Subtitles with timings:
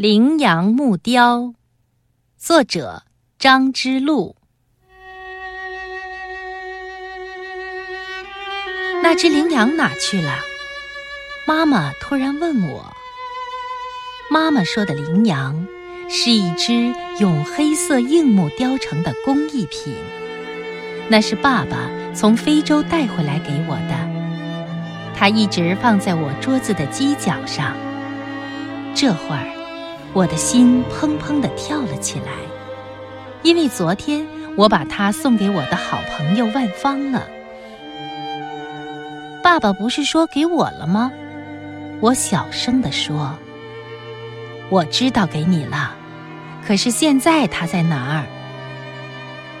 [0.00, 1.54] 羚羊木雕，
[2.36, 3.02] 作者
[3.36, 4.36] 张之路。
[9.02, 10.38] 那只羚羊哪去了？
[11.48, 12.94] 妈妈突然问我。
[14.30, 15.66] 妈妈说的羚羊，
[16.08, 19.96] 是一只用黑色硬木雕成的工艺品，
[21.08, 24.08] 那是爸爸从非洲带回来给我的，
[25.16, 27.76] 它一直放在我桌子的犄角上。
[28.94, 29.57] 这会儿。
[30.12, 32.32] 我的心砰砰地跳了起来，
[33.42, 34.26] 因为昨天
[34.56, 37.28] 我把它送给我的好朋友万芳了。
[39.42, 41.10] 爸爸不是说给我了吗？
[42.00, 43.34] 我小声地说
[44.70, 45.94] ：“我知道给你了，
[46.66, 48.24] 可是现在它在哪儿？”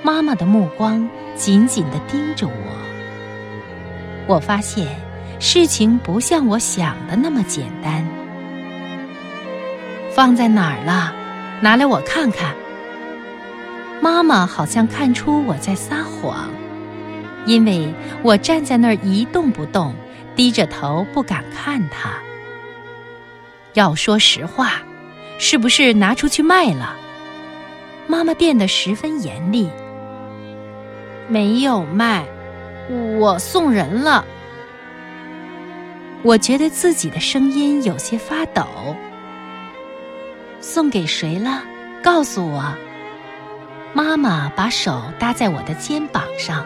[0.02, 2.52] 妈妈的目光紧紧地盯着我。
[4.26, 4.86] 我发现
[5.40, 8.04] 事情不像我想的那么简单。
[10.18, 11.14] 放在哪儿了？
[11.60, 12.52] 拿来我看看。
[14.00, 16.50] 妈妈好像看出我在撒谎，
[17.46, 19.94] 因为我站在那儿一动不动，
[20.34, 22.10] 低着头不敢看她。
[23.74, 24.82] 要说实话，
[25.38, 26.96] 是不是拿出去卖了？
[28.08, 29.70] 妈妈变得十分严厉。
[31.28, 32.26] 没有卖，
[33.20, 34.24] 我送人了。
[36.24, 38.66] 我觉得自己的声音有些发抖。
[40.60, 41.62] 送给谁了？
[42.02, 42.72] 告诉我。
[43.92, 46.64] 妈妈把手搭在我的肩膀上。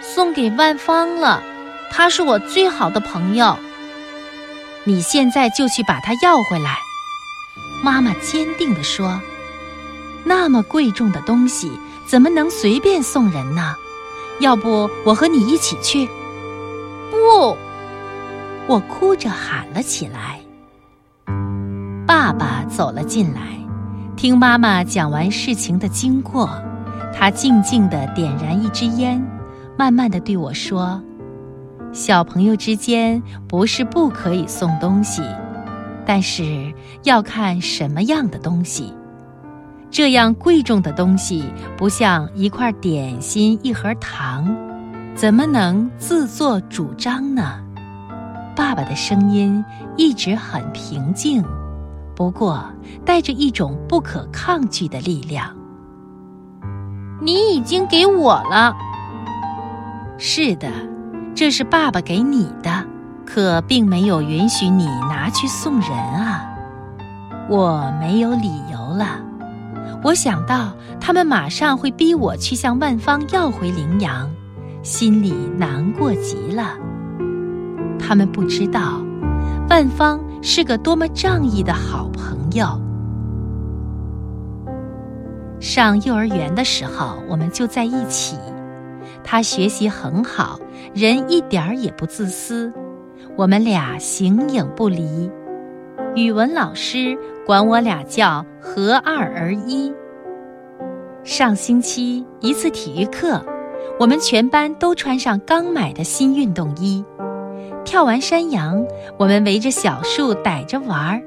[0.00, 1.42] 送给万芳了，
[1.90, 3.56] 她是我最好的朋友。
[4.84, 6.78] 你现在就去把它要回来。
[7.82, 9.20] 妈妈坚定地说
[10.24, 11.70] ：“那么贵重的东西，
[12.06, 13.74] 怎么能随便送人呢？
[14.40, 16.08] 要不我和你一起去？”
[17.10, 17.56] 不，
[18.66, 20.40] 我哭着喊了起来。
[22.06, 23.40] 爸爸走了进来，
[24.14, 26.48] 听妈妈讲完事情的经过，
[27.12, 29.20] 他静静地点燃一支烟，
[29.76, 31.02] 慢慢地对我说
[31.92, 35.20] ：“小朋友之间不是不可以送东西，
[36.06, 36.72] 但是
[37.02, 38.94] 要看什么样的东西。
[39.90, 41.44] 这样贵重的东西，
[41.76, 44.54] 不像一块点心、一盒糖，
[45.16, 47.58] 怎么能自作主张呢？”
[48.54, 49.62] 爸爸的声音
[49.96, 51.44] 一直很平静。
[52.16, 52.64] 不过，
[53.04, 55.54] 带着一种不可抗拒的力量。
[57.20, 58.74] 你已经给我了。
[60.16, 60.66] 是的，
[61.34, 62.82] 这是爸爸给你的，
[63.26, 66.42] 可并没有允许你拿去送人啊。
[67.50, 69.20] 我没有理由了。
[70.02, 74.30] 我想到他们马上会逼我去向万芳要回羚羊，
[74.82, 76.78] 心里难过极了。
[77.98, 79.02] 他们不知道。
[79.68, 82.66] 万芳是个多么仗义的好朋友。
[85.60, 88.36] 上幼儿园的时候，我们就在一起。
[89.24, 90.58] 他学习很好，
[90.94, 92.72] 人一点儿也不自私。
[93.36, 95.30] 我们俩形影不离。
[96.14, 99.92] 语文老师管我俩叫“合二而一”。
[101.24, 103.44] 上星期一次体育课，
[103.98, 107.04] 我们全班都穿上刚买的新运动衣。
[107.96, 108.86] 跳完山羊，
[109.16, 111.22] 我们围着小树逮着玩儿。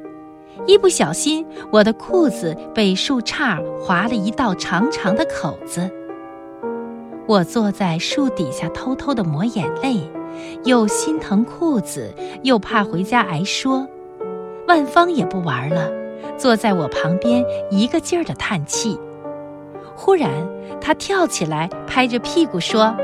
[0.67, 5.89] 一不小心，我的裤子被树杈划了一道长长的口子。
[7.27, 9.99] 我坐在树底下偷偷地抹眼泪，
[10.63, 12.13] 又心疼裤子，
[12.43, 13.87] 又怕回家挨说。
[14.67, 15.89] 万芳也不玩了，
[16.37, 18.95] 坐在我旁边一个劲儿地叹气。
[19.95, 20.29] 忽然，
[20.79, 22.95] 她跳起来，拍着屁股说：“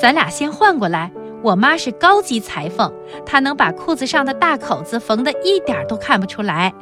[0.00, 1.12] 咱俩先换过来。”
[1.44, 2.90] 我妈是高级裁缝，
[3.26, 6.72] 她能把裤子上的大口子缝得一点都看不出来。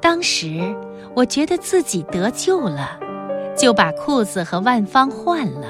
[0.00, 0.72] 当时
[1.12, 3.00] 我觉得自己得救了，
[3.56, 5.66] 就把裤子和万芳换了。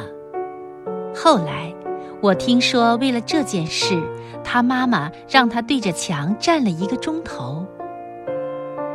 [1.14, 1.74] 后来
[2.20, 3.98] 我听说，为了这件事，
[4.44, 7.66] 他妈妈让他对着墙站了一个钟头。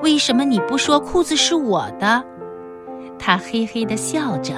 [0.03, 2.23] 为什么你不说裤子是我的？
[3.17, 4.53] 他嘿嘿地笑着。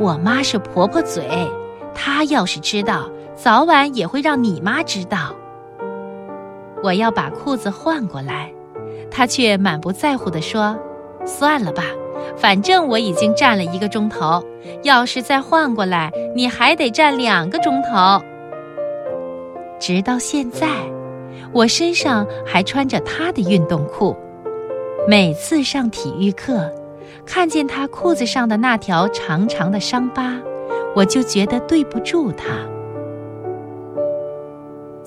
[0.00, 1.46] 我妈是婆婆嘴，
[1.94, 3.06] 她要是知道。
[3.40, 5.32] 早晚也会让你妈知道。
[6.82, 8.52] 我要把裤子换过来，
[9.12, 10.76] 他却满不在乎地说
[11.24, 11.84] ：“算了吧，
[12.36, 14.44] 反正我已经站了一个钟头，
[14.82, 18.20] 要是再换过来，你还得站两个钟头。”
[19.78, 20.66] 直到现在，
[21.52, 24.16] 我身上还穿着他的运动裤。
[25.06, 26.68] 每次上体育课，
[27.24, 30.34] 看见他裤子上的那条长长的伤疤，
[30.96, 32.46] 我就觉得对不住他。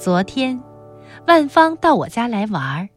[0.01, 0.59] 昨天，
[1.27, 2.89] 万芳到我家来玩儿，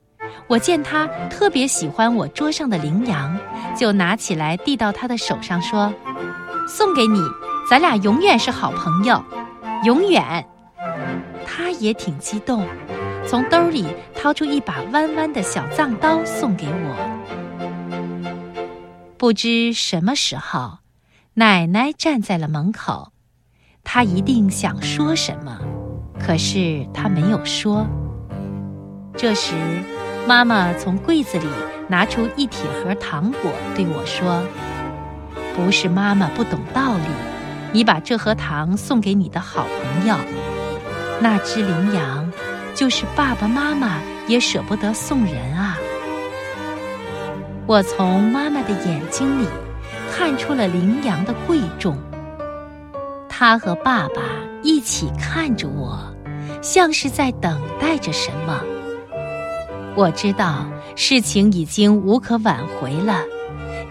[0.49, 3.39] 我见她特别喜欢我桌上的羚羊，
[3.77, 5.93] 就拿起来递到她的手上，说
[6.67, 7.21] ：“送给你，
[7.69, 9.23] 咱俩永远是好朋友，
[9.85, 10.49] 永远。”
[11.45, 12.67] 他也挺激动，
[13.29, 13.85] 从兜里
[14.15, 16.97] 掏出一把弯弯的小藏刀送给我。
[19.19, 20.79] 不知什么时候，
[21.35, 23.13] 奶奶站在了门口，
[23.85, 25.61] 她一定想说什么，
[26.25, 27.87] 可是他没有说。
[29.17, 29.53] 这时。
[30.27, 31.47] 妈妈从柜子里
[31.87, 34.43] 拿出一铁盒糖果，对我说
[35.55, 37.05] ：“不是妈妈不懂道理，
[37.73, 40.17] 你把这盒糖送给你的好朋友，
[41.21, 42.33] 那只羚羊，
[42.75, 45.77] 就是爸爸妈妈也舍不得送人啊。”
[47.69, 49.47] 我从妈妈的眼睛里
[50.11, 51.99] 看出了羚羊的贵重，
[53.47, 54.23] 他和爸爸
[54.63, 56.01] 一起看着我，
[56.63, 58.59] 像是在等待着什么。
[59.95, 60.65] 我知道
[60.97, 63.21] 事情已经无可挽回了，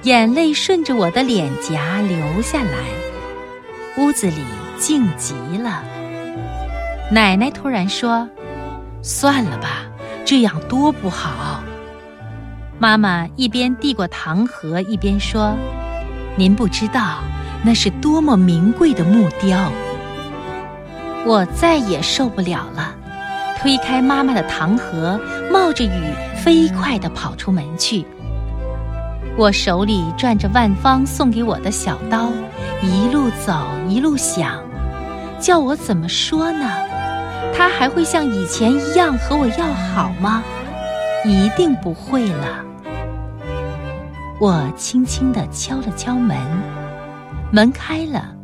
[0.01, 2.79] 眼泪顺着我的脸颊流下来。
[4.00, 4.41] 屋子里
[4.79, 5.83] 静极了。
[7.11, 8.27] 奶奶突然说
[9.03, 9.85] ：“算了吧，
[10.25, 11.63] 这样多不好。”
[12.81, 15.55] 妈妈一边递过糖盒，一边说
[16.35, 17.19] ：“您不知道，
[17.63, 19.71] 那是多么名贵的木雕。”
[21.25, 22.95] 我再也受不了了。
[23.60, 25.18] 推开妈妈的糖盒，
[25.50, 28.06] 冒着雨飞快地跑出门去。
[29.38, 32.30] 我手里攥着万芳送给我的小刀，
[32.81, 33.54] 一路走
[33.88, 34.62] 一路想，
[35.39, 36.69] 叫我怎么说呢？
[37.56, 40.44] 他还会像以前一样和我要好吗？
[41.24, 42.65] 一定不会了。
[44.39, 46.38] 我轻轻地敲了敲门，
[47.53, 48.35] 门开了，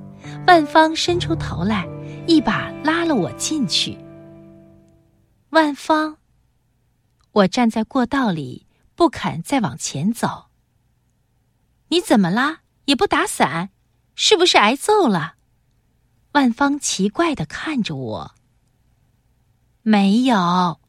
[0.45, 1.83] 万芳伸出头来，
[2.27, 3.97] 一把拉了我进去。
[5.49, 6.15] 万芳，
[7.31, 10.49] 我站在过道里，不肯再往前走。
[11.87, 12.59] 你怎么啦？
[12.85, 13.71] 也不打伞，
[14.13, 15.33] 是不是挨揍了？
[16.33, 18.35] 万芳奇怪的看着我。
[19.81, 20.79] 没有。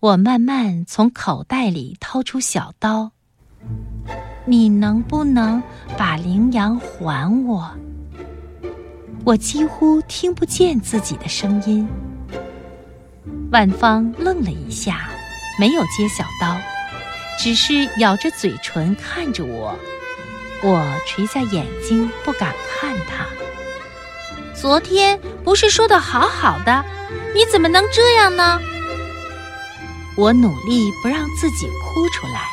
[0.00, 3.12] 我慢慢从口袋里掏出小刀。
[4.50, 5.62] 你能不能
[5.98, 7.70] 把羚羊还我？
[9.22, 11.86] 我几乎听不见自己的声音。
[13.52, 15.10] 万芳愣了一下，
[15.60, 16.56] 没有接小刀，
[17.38, 19.78] 只是咬着嘴唇看着我。
[20.62, 23.26] 我垂下眼睛，不敢看他。
[24.54, 26.82] 昨天不是说的好好的，
[27.34, 28.58] 你怎么能这样呢？
[30.16, 32.48] 我努力不让自己哭出来。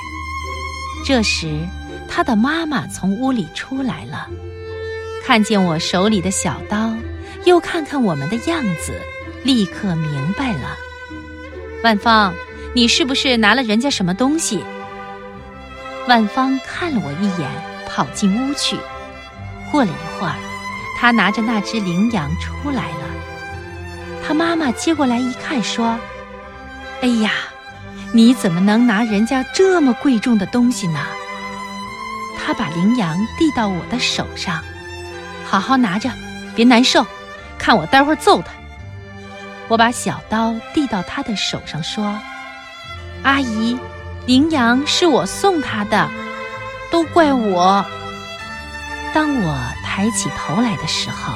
[1.08, 1.60] 这时，
[2.08, 4.28] 他的妈妈从屋里出来了，
[5.26, 6.94] 看见我手里的小刀，
[7.46, 8.94] 又看看我们的样子，
[9.44, 10.78] 立刻明白了。
[11.84, 12.34] 万芳，
[12.74, 14.64] 你是不是拿了人家什么东西？
[16.08, 17.50] 万芳看了我一眼，
[17.88, 18.78] 跑进屋去。
[19.72, 20.36] 过了一会儿，
[20.98, 23.06] 他拿着那只羚羊出来了。
[24.26, 25.98] 他妈妈接过来一看，说
[27.02, 27.32] ：“哎呀，
[28.14, 31.00] 你怎么能拿人家这么贵重的东西呢？”
[32.46, 34.62] 他把羚羊递到我的手上，
[35.44, 36.12] 好好拿着，
[36.56, 37.04] 别难受，
[37.58, 38.52] 看我待会儿揍他。
[39.68, 42.20] 我把小刀递到他的手上，说
[43.24, 43.76] ：“阿姨，
[44.28, 46.08] 羚羊是我送他的，
[46.92, 47.84] 都怪我。”
[49.12, 51.34] 当我抬起头来的时候，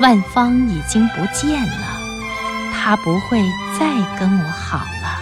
[0.00, 1.98] 万芳已经不见了，
[2.74, 3.42] 他不会
[3.78, 3.86] 再
[4.18, 5.18] 跟我好了。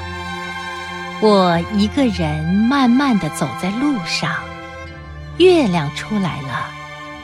[1.20, 4.32] 我一个人慢慢的走在路上，
[5.38, 6.68] 月亮出来了，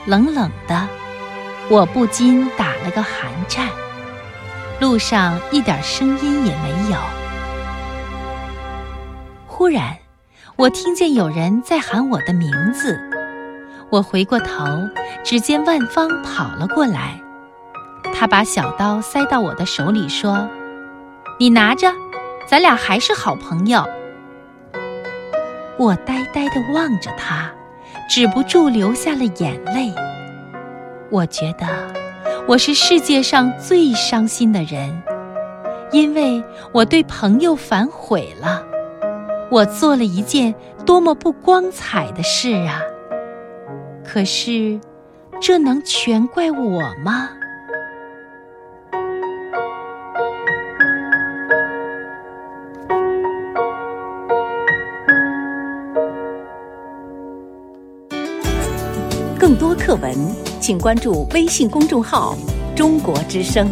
[0.05, 0.87] 冷冷的，
[1.69, 3.69] 我不禁打了个寒颤。
[4.81, 6.97] 路上一点声音也没有。
[9.47, 9.95] 忽然，
[10.57, 12.99] 我听见有人在喊我的名字。
[13.89, 14.65] 我回过头，
[15.23, 17.21] 只见万芳跑了过来。
[18.13, 20.49] 他把小刀塞到我的手里，说
[21.39, 21.93] ：“你拿着，
[22.45, 23.85] 咱俩还是好朋友。”
[25.77, 27.49] 我呆呆地望着他，
[28.13, 29.89] 止不住流下了眼泪。
[31.09, 31.65] 我觉得。
[32.45, 35.01] 我是世界上最伤心的人，
[35.93, 38.65] 因为我对朋友反悔了。
[39.49, 40.53] 我做了一件
[40.85, 42.81] 多么不光彩的事啊！
[44.03, 44.77] 可是，
[45.39, 47.29] 这能全怪我吗？
[60.61, 62.37] 请关注微信公众号
[62.77, 63.67] “中国之声”。